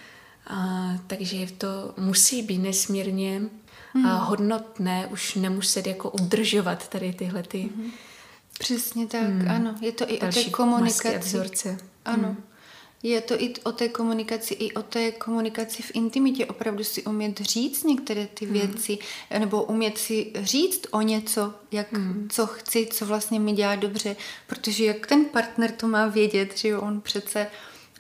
[0.46, 3.40] A, takže to musí být nesmírně
[3.94, 4.06] mm.
[4.06, 7.70] a hodnotné, už nemuset jako udržovat tady tyhle ty...
[7.76, 7.90] mm
[8.58, 9.50] Přesně tak, mm.
[9.50, 9.74] ano.
[9.80, 11.38] Je to i o té komunikaci.
[12.04, 12.28] Ano.
[12.28, 12.36] Mm.
[13.02, 16.46] Je to i o té komunikaci, i o té komunikaci v intimitě.
[16.46, 18.52] Opravdu si umět říct některé ty mm.
[18.52, 18.98] věci,
[19.38, 22.28] nebo umět si říct o něco, jak, mm.
[22.32, 24.16] co chci, co vlastně mi dělá dobře.
[24.46, 27.46] Protože jak ten partner to má vědět, že jo, on přece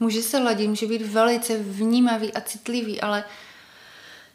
[0.00, 3.24] může se ladit, může být velice vnímavý a citlivý, ale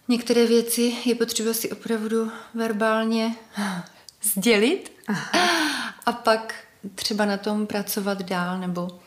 [0.08, 3.36] některé věci je potřeba si opravdu verbálně
[4.22, 5.32] sdělit Aha.
[6.06, 6.56] a pak
[6.96, 9.00] třeba na tom pracovat dál, nebo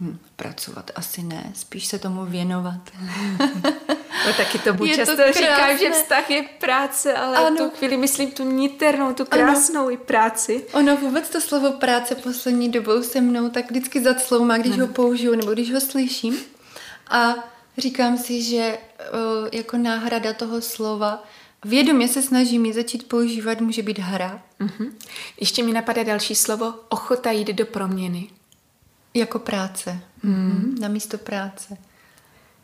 [0.00, 2.80] Hm, pracovat asi ne, spíš se tomu věnovat.
[4.26, 7.56] no, taky to buď často to říkám, že vztah je práce, ale ano.
[7.56, 9.90] tu chvíli myslím tu niternou, tu krásnou ano.
[9.90, 10.64] i práci.
[10.72, 14.86] Ono vůbec to slovo práce poslední dobou se mnou tak vždycky zacloumá, když ano.
[14.86, 16.38] ho použiju nebo když ho slyším.
[17.10, 17.34] A
[17.78, 18.78] říkám si, že
[19.52, 21.24] jako náhrada toho slova
[21.64, 24.42] Vědomě se snažím ji začít používat, může být hra.
[24.60, 24.92] Uh-huh.
[25.40, 28.28] Ještě mi napadá další slovo, ochota jít do proměny.
[29.16, 30.00] Jako práce.
[30.22, 30.76] Mm.
[30.80, 31.76] Na místo práce.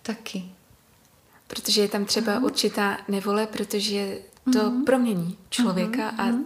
[0.03, 0.45] Taky.
[1.47, 2.45] Protože je tam třeba mm.
[2.45, 4.19] určitá nevole, protože
[4.53, 4.85] to mm.
[4.85, 6.21] promění člověka mm.
[6.21, 6.45] a mhm.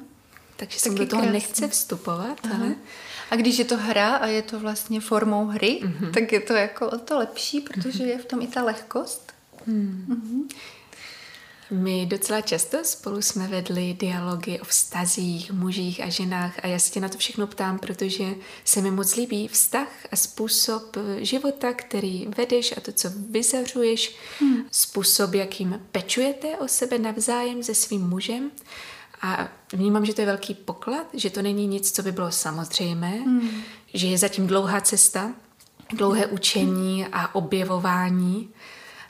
[0.57, 1.33] takže se do toho krásný.
[1.33, 2.38] nechce vstupovat.
[2.55, 2.75] Ale...
[3.31, 6.11] A když je to hra a je to vlastně formou hry, mm-hmm.
[6.11, 9.33] tak je to jako o to lepší, protože je v tom i ta lehkost.
[9.66, 10.07] Mm.
[10.09, 10.57] Mm-hmm.
[11.70, 16.92] My docela často spolu jsme vedli dialogy o vztazích, mužích a ženách a já se
[16.92, 18.24] tě na to všechno ptám, protože
[18.64, 24.64] se mi moc líbí vztah a způsob života, který vedeš a to, co vyzařuješ, hmm.
[24.70, 28.50] způsob, jakým pečujete o sebe navzájem se svým mužem.
[29.22, 33.11] A vnímám, že to je velký poklad, že to není nic, co by bylo samozřejmé,
[33.11, 33.62] hmm.
[33.94, 35.33] že je zatím dlouhá cesta,
[35.92, 38.50] dlouhé učení a objevování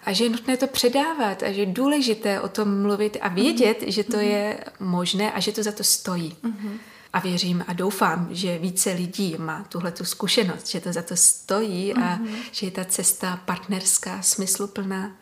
[0.06, 3.82] a že je nutné to předávat a že je důležité o tom mluvit a vědět,
[3.82, 3.90] mm-hmm.
[3.90, 6.36] že to je možné a že to za to stojí.
[6.42, 6.78] Mm-hmm.
[7.12, 11.16] A věřím a doufám, že více lidí má tuhle tu zkušenost, že to za to
[11.16, 12.04] stojí mm-hmm.
[12.04, 12.20] a
[12.52, 15.16] že je ta cesta partnerská, smysluplná.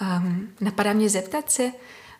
[0.00, 1.72] Um, napadá mě zeptat se,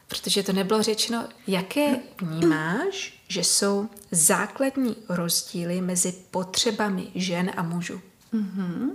[0.08, 8.00] protože to nebylo řečeno, jaké vnímáš, že jsou základní rozdíly mezi potřebami žen a mužů?
[8.34, 8.90] Mm-hmm.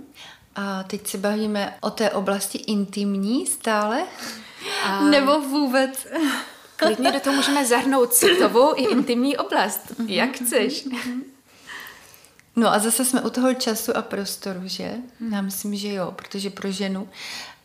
[0.58, 4.02] A teď se bavíme o té oblasti intimní stále?
[4.84, 5.02] A...
[5.02, 6.06] Nebo vůbec?
[6.76, 10.88] Klidně do toho můžeme zahrnout citovou i intimní oblast, mhm, jak chceš.
[12.56, 14.94] No a zase jsme u toho času a prostoru, že?
[15.32, 17.08] Já myslím, že jo, protože pro ženu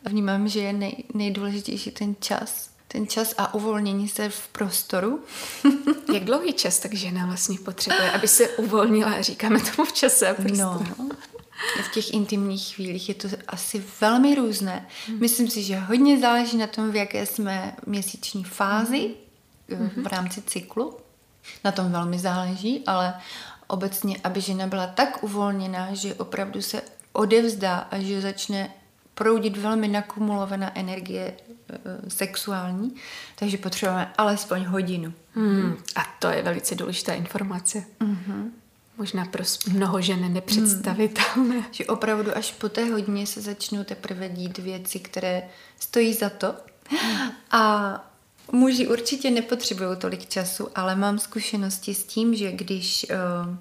[0.04, 5.20] vnímám, že je nej, nejdůležitější ten čas, ten čas a uvolnění se v prostoru.
[6.14, 10.34] Jak dlouhý čas tak žena vlastně potřebuje, aby se uvolnila, říkáme tomu v čase a
[10.34, 10.86] prostoru?
[10.98, 11.08] No,
[11.82, 14.86] v těch intimních chvílích je to asi velmi různé.
[15.06, 15.20] Hmm.
[15.20, 19.14] Myslím si, že hodně záleží na tom, v jaké jsme měsíční fázi
[19.68, 19.90] hmm.
[20.02, 20.96] v rámci cyklu.
[21.64, 23.14] Na tom velmi záleží, ale
[23.66, 28.70] obecně, aby žena byla tak uvolněná, že opravdu se odevzdá a že začne
[29.14, 31.34] proudit velmi nakumulovaná energie
[31.70, 32.94] e, sexuální,
[33.34, 35.12] takže potřebujeme alespoň hodinu.
[35.34, 35.76] Hmm.
[35.96, 37.84] A to je velice důležitá informace.
[38.00, 38.50] Mm-hmm.
[38.98, 41.54] Možná pro mnoho žen nepředstavitelné.
[41.54, 41.64] Hmm.
[41.70, 45.48] Že opravdu až po té hodině se začnou teprve dít věci, které
[45.80, 46.54] stojí za to.
[46.88, 47.30] Hmm.
[47.50, 48.14] A
[48.52, 53.56] muži určitě nepotřebují tolik času, ale mám zkušenosti s tím, že když uh,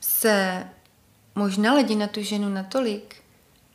[0.00, 0.64] se
[1.34, 3.16] možná ledí na tu ženu natolik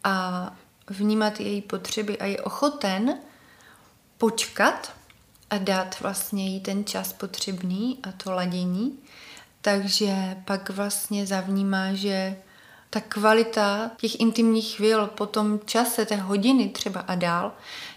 [0.03, 0.53] a
[0.89, 3.17] vnímat její potřeby a je ochoten
[4.17, 4.93] počkat
[5.49, 8.99] a dát vlastně jí ten čas potřebný a to ladění,
[9.65, 12.35] takže pak vlastně zavnímá, že
[12.89, 17.51] ta kvalita těch intimních chvíl po tom čase, té hodiny třeba a dál,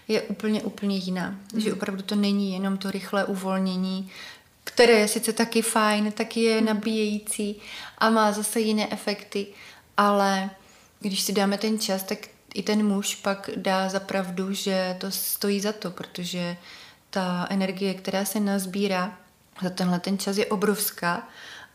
[0.07, 1.29] je úplně, úplně jiná.
[1.29, 1.61] Mm.
[1.61, 4.11] Že opravdu to není jenom to rychlé uvolnění,
[4.63, 7.55] které je sice taky fajn, taky je nabíjející
[7.97, 9.47] a má zase jiné efekty,
[9.97, 10.49] ale
[10.99, 12.19] když si dáme ten čas, tak
[12.53, 16.57] i ten muž pak dá za pravdu, že to stojí za to, protože
[17.09, 19.17] ta energie, která se nazbírá
[19.61, 21.27] za tenhle ten čas je obrovská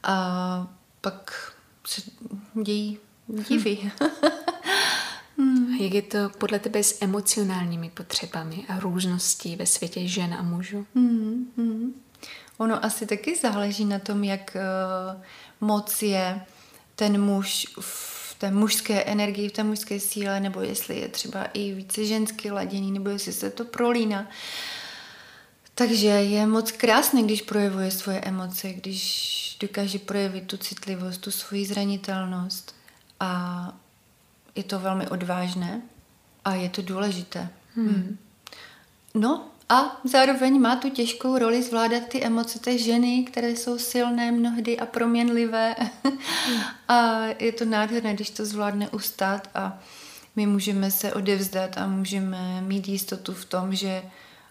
[0.05, 0.67] a
[1.01, 1.53] pak
[1.87, 2.03] se
[2.63, 2.99] dějí
[3.49, 3.79] divy.
[5.39, 5.75] hmm.
[5.75, 10.87] Jak je to podle tebe s emocionálními potřebami a růzností ve světě žen a mužů?
[10.95, 11.47] Hmm.
[11.57, 11.95] Hmm.
[12.59, 15.23] Ono asi taky záleží na tom, jak uh,
[15.61, 16.41] moc je
[16.97, 21.73] ten muž v té mužské energii, v té mužské síle, nebo jestli je třeba i
[21.73, 24.29] více ženský laděný, nebo jestli se to prolíná.
[25.75, 31.67] Takže je moc krásné, když projevuje svoje emoce, když dokáže projevit tu citlivost, tu svoji
[31.67, 32.75] zranitelnost.
[33.21, 33.73] A
[34.55, 35.83] je to velmi odvážné
[36.45, 37.49] a je to důležité.
[37.75, 37.89] Hmm.
[37.89, 38.19] Hmm.
[39.15, 44.33] No a zároveň má tu těžkou roli zvládat ty emoce té ženy, které jsou silné
[44.33, 45.75] mnohdy a proměnlivé.
[46.05, 46.19] Hmm.
[46.89, 49.79] a je to nádherné, když to zvládne ustát a
[50.37, 54.03] my můžeme se odevzdat a můžeme mít jistotu v tom, že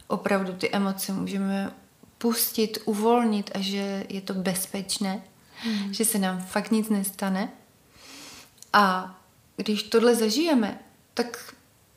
[0.08, 1.74] opravdu ty emoce můžeme
[2.18, 5.22] pustit, uvolnit a že je to bezpečné,
[5.56, 5.94] hmm.
[5.94, 7.50] že se nám fakt nic nestane.
[8.74, 9.16] A
[9.56, 10.80] když tohle zažijeme,
[11.14, 11.54] tak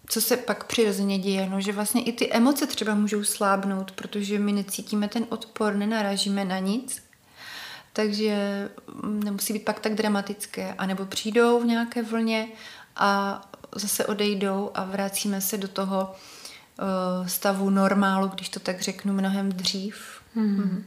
[0.09, 1.49] co se pak přirozeně děje?
[1.51, 6.45] No, že vlastně i ty emoce třeba můžou slábnout, protože my necítíme ten odpor, nenarážíme
[6.45, 7.03] na nic.
[7.93, 8.69] Takže
[9.03, 10.75] nemusí být pak tak dramatické.
[10.79, 12.49] A nebo přijdou v nějaké vlně
[12.97, 13.41] a
[13.75, 16.15] zase odejdou a vracíme se do toho
[17.27, 19.97] stavu normálu, když to tak řeknu, mnohem dřív.
[20.37, 20.83] Mm-hmm.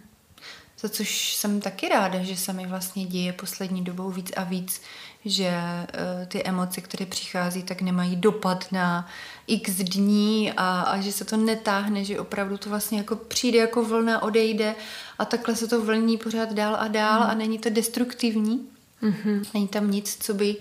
[0.80, 4.82] Za což jsem taky ráda, že se mi vlastně děje poslední dobou víc a víc,
[5.26, 9.08] že uh, ty emoce, které přichází, tak nemají dopad na
[9.48, 13.84] x dní a, a že se to netáhne, že opravdu to vlastně jako přijde jako
[13.84, 14.76] vlna, odejde
[15.20, 17.30] a takhle se to vlní pořád dál a dál mm.
[17.30, 18.68] a není to destruktivní.
[19.04, 19.46] Mm-hmm.
[19.54, 20.56] Není tam nic, co by,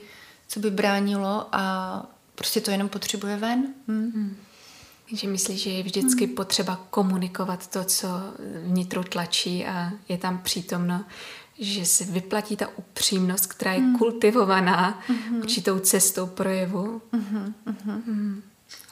[0.48, 2.02] co by bránilo a
[2.34, 3.74] prostě to jenom potřebuje ven.
[3.86, 4.12] Mm.
[4.14, 4.36] Mm.
[5.12, 6.34] Že myslíš, že je vždycky hmm.
[6.34, 8.08] potřeba komunikovat to, co
[8.64, 11.04] vnitru tlačí a je tam přítomno,
[11.58, 13.98] že se vyplatí ta upřímnost, která je hmm.
[13.98, 15.38] kultivovaná hmm.
[15.38, 17.02] určitou cestou projevu.
[17.12, 17.54] Hmm.
[17.84, 18.42] Hmm.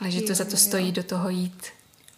[0.00, 0.92] Ale že to jo, za to stojí jo.
[0.92, 1.66] do toho jít.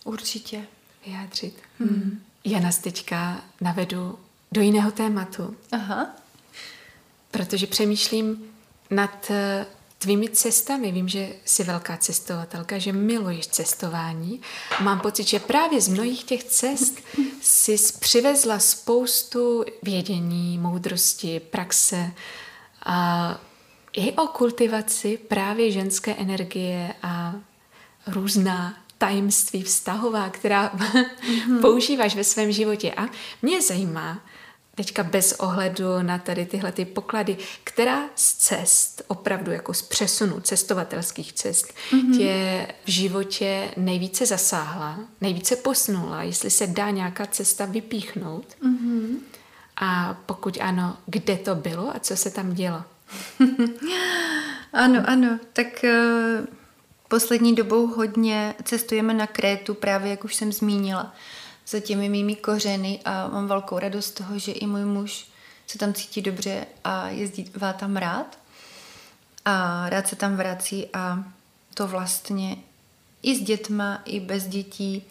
[0.04, 0.64] Určitě.
[1.06, 1.54] Vyjádřit.
[1.78, 1.88] Hmm.
[1.88, 2.20] Hmm.
[2.44, 4.18] Já nás teďka navedu
[4.52, 5.56] do jiného tématu.
[5.72, 6.16] Aha.
[7.30, 8.44] Protože přemýšlím
[8.90, 9.30] nad
[9.98, 10.92] tvými cestami.
[10.92, 14.40] Vím, že jsi velká cestovatelka, že miluješ cestování.
[14.80, 16.98] Mám pocit, že právě z mnohých těch cest
[17.40, 22.12] jsi přivezla spoustu vědění, moudrosti, praxe
[22.84, 23.40] a
[23.92, 27.34] i o kultivaci právě ženské energie a
[28.06, 31.60] různá tajemství vztahová, která mm-hmm.
[31.60, 32.92] používáš ve svém životě.
[32.96, 33.06] A
[33.42, 34.22] mě zajímá,
[34.78, 40.40] teďka bez ohledu na tady tyhle ty poklady, která z cest, opravdu jako z přesunu
[40.40, 42.18] cestovatelských cest, mm-hmm.
[42.18, 48.46] tě v životě nejvíce zasáhla, nejvíce posnula, jestli se dá nějaká cesta vypíchnout.
[48.62, 49.16] Mm-hmm.
[49.76, 52.84] A pokud ano, kde to bylo a co se tam dělo?
[54.72, 56.46] ano, ano, tak uh,
[57.08, 61.14] poslední dobou hodně cestujeme na Krétu, právě jak už jsem zmínila
[61.68, 65.26] za těmi mými kořeny a mám velkou radost z toho, že i můj muž
[65.66, 68.38] se tam cítí dobře a jezdí tam rád
[69.44, 71.24] a rád se tam vrací a
[71.74, 72.56] to vlastně
[73.22, 75.04] i s dětma, i bez dětí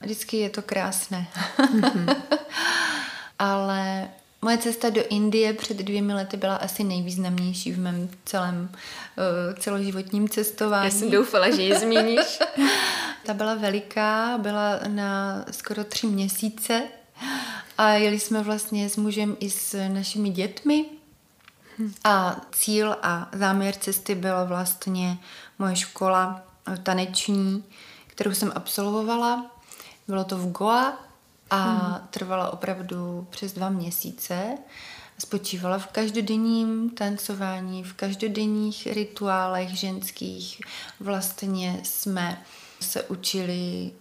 [0.00, 1.26] Vždycky je to krásné.
[1.58, 2.16] Mm-hmm.
[3.38, 4.08] Ale
[4.42, 10.28] moje cesta do Indie před dvěmi lety byla asi nejvýznamnější v mém celém uh, celoživotním
[10.28, 10.84] cestování.
[10.84, 12.38] Já jsem doufala, že ji zmíníš.
[13.26, 16.82] Ta byla veliká, byla na skoro tři měsíce
[17.78, 20.84] a jeli jsme vlastně s mužem i s našimi dětmi.
[22.04, 25.18] A cíl a záměr cesty byla vlastně
[25.58, 26.42] moje škola
[26.82, 27.64] taneční,
[28.06, 29.50] kterou jsem absolvovala.
[30.08, 30.98] Bylo to v Goa
[31.50, 32.08] a hmm.
[32.10, 34.58] trvala opravdu přes dva měsíce.
[35.18, 40.60] Spočívala v každodenním tancování, v každodenních rituálech ženských.
[41.00, 42.42] Vlastně jsme
[42.80, 43.92] se učili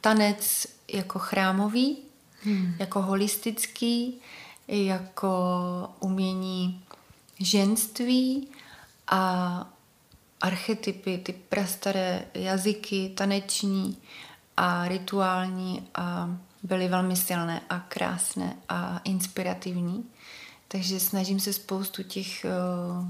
[0.00, 1.98] tanec jako chrámový,
[2.42, 2.74] hmm.
[2.78, 4.18] jako holistický,
[4.68, 5.28] jako
[6.00, 6.84] umění
[7.40, 8.48] ženství
[9.08, 9.72] a
[10.40, 13.96] archetypy, ty prastaré jazyky taneční
[14.56, 20.04] a rituální a byly velmi silné a krásné a inspirativní.
[20.68, 22.46] Takže snažím se spoustu těch
[23.00, 23.08] uh,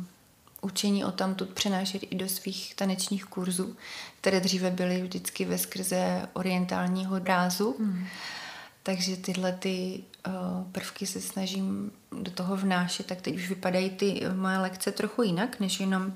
[0.60, 3.76] učení o tamtud přenášet i do svých tanečních kurzů,
[4.20, 7.76] které dříve byly vždycky ve skrze orientálního rázu.
[7.78, 8.06] Hmm.
[8.82, 10.32] Takže tyhle ty uh,
[10.72, 11.92] prvky se snažím
[12.22, 16.14] do toho vnášet, tak teď už vypadají ty moje lekce trochu jinak, než jenom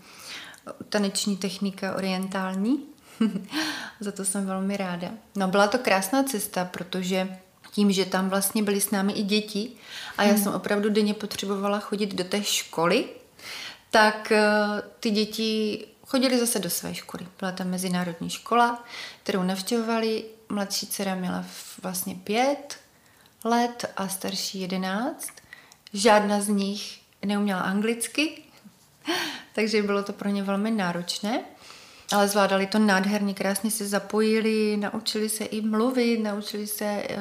[0.89, 2.85] taneční technika orientální.
[4.01, 5.09] Za to jsem velmi ráda.
[5.37, 7.39] No byla to krásná cesta, protože
[7.73, 9.71] tím, že tam vlastně byly s námi i děti
[10.19, 10.43] a já hmm.
[10.43, 13.05] jsem opravdu denně potřebovala chodit do té školy,
[13.91, 14.43] tak eh,
[15.01, 17.27] ty děti chodili zase do své školy.
[17.41, 18.85] Byla tam mezinárodní škola,
[19.23, 20.25] kterou navštěvovali.
[20.49, 21.45] Mladší dcera měla
[21.83, 22.79] vlastně pět
[23.45, 25.33] let a starší jedenáct.
[25.93, 28.43] Žádná z nich neuměla anglicky,
[29.55, 31.41] takže bylo to pro ně velmi náročné.
[32.13, 37.17] Ale zvládali to nádherně, krásně se zapojili, naučili se i mluvit, naučili se uh,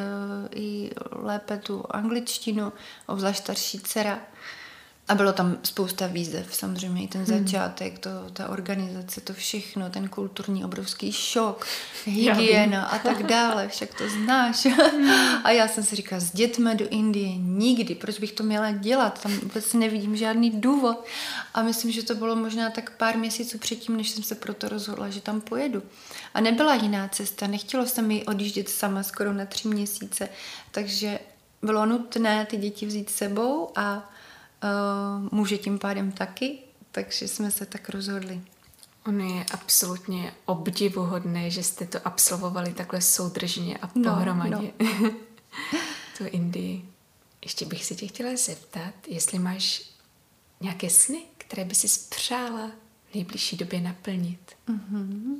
[0.56, 2.74] i lépe tu angličtinu,
[3.08, 4.20] obzvlášť starší dcera.
[5.10, 7.38] A bylo tam spousta výzev, samozřejmě i ten hmm.
[7.38, 11.68] začátek, to, ta organizace, to všechno, ten kulturní obrovský šok,
[12.06, 14.66] hygiena a tak dále, však to znáš.
[14.66, 15.10] Hmm.
[15.44, 19.24] A já jsem si říkala, s dětmi do Indie nikdy, proč bych to měla dělat,
[19.24, 21.06] tam vůbec nevidím žádný důvod.
[21.54, 25.10] A myslím, že to bylo možná tak pár měsíců předtím, než jsem se proto rozhodla,
[25.10, 25.84] že tam pojedu.
[26.34, 30.30] A nebyla jiná cesta, nechtělo se mi odjíždět sama skoro na tři měsíce,
[30.72, 31.20] takže
[31.62, 34.10] bylo nutné ty děti vzít sebou a
[34.64, 36.60] uh, muže tím pádem taky,
[36.92, 38.42] takže jsme se tak rozhodli.
[39.06, 44.72] Ono je absolutně obdivuhodné, že jste to absolvovali takhle soudržně a no, pohromadě.
[44.80, 45.12] No, no.
[46.18, 46.86] tu Indii.
[47.44, 49.82] Ještě bych se tě chtěla zeptat, jestli máš
[50.62, 52.72] nějaké sny, které by si přála
[53.12, 54.56] v nejbližší době naplnit.
[54.70, 55.36] Mm-hmm.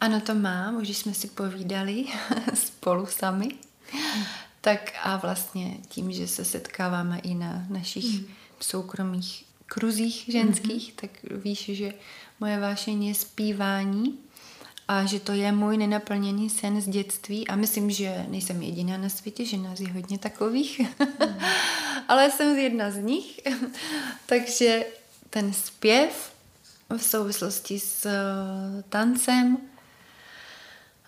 [0.00, 2.04] Ano, to mám, už jsme si povídali
[2.54, 3.48] spolu sami.
[4.66, 8.26] Tak a vlastně tím, že se setkáváme i na našich mm.
[8.60, 11.00] soukromých kruzích ženských, mm-hmm.
[11.00, 11.10] tak
[11.44, 11.94] víš, že
[12.40, 14.18] moje vášeň je zpívání
[14.88, 19.08] a že to je můj nenaplněný sen z dětství a myslím, že nejsem jediná na
[19.08, 21.06] světě, že nás je hodně takových, mm.
[22.08, 23.40] ale jsem jedna z nich,
[24.26, 24.86] takže
[25.30, 26.34] ten zpěv
[26.96, 29.58] v souvislosti s eh, tancem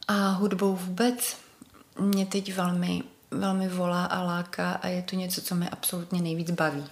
[0.08, 1.36] a hudbou vůbec
[1.98, 6.50] mě teď velmi velmi volá a láká a je to něco, co mě absolutně nejvíc
[6.50, 6.84] baví.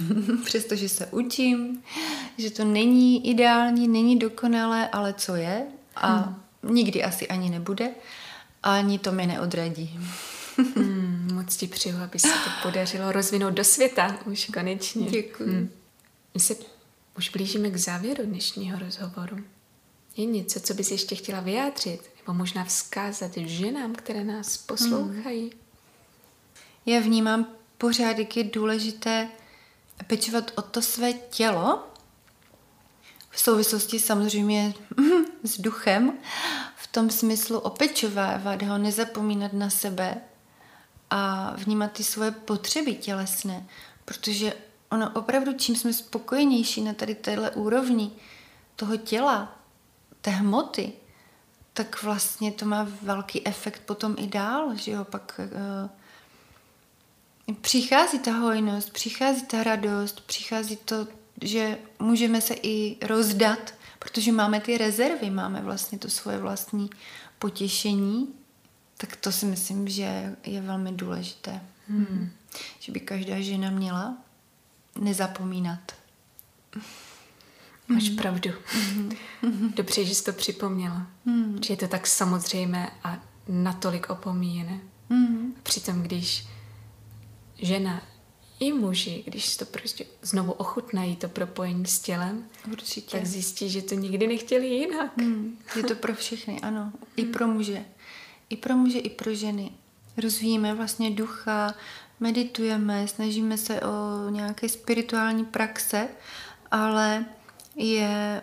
[0.44, 1.82] Přestože se učím,
[2.38, 5.66] že to není ideální, není dokonalé, ale co je
[5.96, 6.34] a hmm.
[6.74, 7.90] nikdy asi ani nebude,
[8.62, 10.00] ani to mě neodradí.
[10.76, 15.10] hmm, moc ti přeju, aby se to podařilo rozvinout do světa už konečně.
[15.10, 15.50] Děkuji.
[15.50, 15.70] Hmm.
[16.34, 16.54] My se
[17.18, 19.36] už blížíme k závěru dnešního rozhovoru.
[20.16, 22.10] Je něco, co bys ještě chtěla vyjádřit?
[22.18, 25.40] Nebo možná vzkázat ženám, které nás poslouchají?
[25.40, 25.63] Hmm.
[26.86, 27.46] Já vnímám
[27.78, 29.28] pořád, jak je důležité
[30.06, 31.84] pečovat o to své tělo,
[33.30, 34.74] v souvislosti samozřejmě
[35.42, 36.18] s duchem,
[36.76, 40.16] v tom smyslu opečovávat ho, nezapomínat na sebe
[41.10, 43.66] a vnímat ty svoje potřeby tělesné,
[44.04, 44.52] protože
[44.90, 48.12] ono opravdu, čím jsme spokojenější na tady téhle úrovni
[48.76, 49.58] toho těla,
[50.20, 50.92] té hmoty,
[51.72, 55.90] tak vlastně to má velký efekt potom i dál, že jo, pak uh,
[57.60, 61.06] přichází ta hojnost, přichází ta radost, přichází to,
[61.42, 66.90] že můžeme se i rozdat, protože máme ty rezervy, máme vlastně to svoje vlastní
[67.38, 68.28] potěšení,
[68.96, 71.60] tak to si myslím, že je velmi důležité.
[71.88, 72.30] Hmm.
[72.80, 74.16] Že by každá žena měla
[75.00, 75.92] nezapomínat.
[77.88, 78.50] Máš pravdu.
[78.66, 79.10] Hmm.
[79.74, 81.06] Dobře, že jsi to připomněla.
[81.26, 81.58] Hmm.
[81.62, 83.18] Že je to tak samozřejmé a
[83.48, 84.80] natolik opomíjené.
[85.08, 85.54] Mm.
[85.62, 86.46] Přitom, když
[87.64, 88.02] žena
[88.60, 93.16] i muži, když si to prostě znovu ochutnají to propojení s tělem, Určitě.
[93.16, 95.16] tak zjistí, že to nikdy nechtěli jinak.
[95.16, 95.58] Mm.
[95.76, 96.92] Je to pro všechny, ano.
[97.16, 97.84] I pro muže.
[98.50, 99.70] I pro muže, i pro ženy.
[100.16, 101.74] Rozvíjíme vlastně ducha,
[102.20, 106.08] meditujeme, snažíme se o nějaké spirituální praxe,
[106.70, 107.24] ale
[107.76, 108.42] je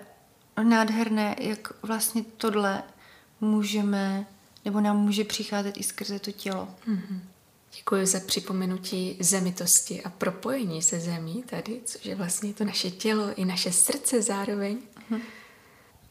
[0.64, 2.84] nádherné, jak vlastně tohle
[3.42, 4.26] můžeme,
[4.66, 6.68] nebo nám může přicházet i skrze to tělo.
[7.76, 13.34] Děkuji za připomenutí zemitosti a propojení se zemí tady, což je vlastně to naše tělo
[13.36, 14.78] i naše srdce zároveň.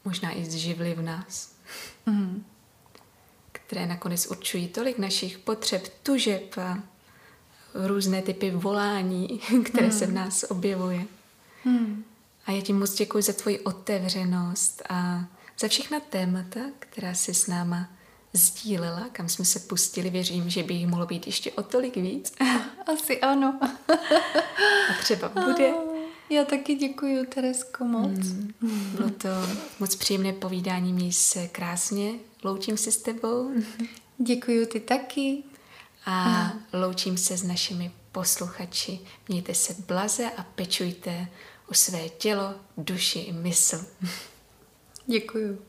[0.04, 1.50] Možná i zživly v nás,
[2.06, 2.44] Mm.
[3.52, 6.78] které nakonec určují tolik našich potřeb, tužeb a
[7.74, 11.04] různé typy volání, které se v nás objevuje.
[11.64, 12.04] Mm.
[12.46, 15.24] A já ti moc děkuji za tvoji otevřenost a
[15.61, 17.88] za všechna témata, která si s náma
[18.33, 20.11] sdílela, kam jsme se pustili.
[20.11, 22.33] Věřím, že by jich mohlo být ještě o tolik víc.
[22.95, 23.61] Asi ano.
[24.91, 25.70] A třeba bude.
[26.31, 28.11] Já taky děkuji, Teresko, moc.
[28.11, 28.53] Mm.
[28.97, 29.28] Bylo to
[29.81, 32.12] moc příjemné povídání, měj se krásně,
[32.45, 33.51] loučím se s tebou
[34.18, 35.43] Děkuji ty taky.
[36.07, 39.01] a loučím se s našimi posluchači.
[39.28, 41.28] Mějte se blaze a pečujte
[41.68, 43.85] o své tělo, duši i mysl.
[45.07, 45.62] Děkuji.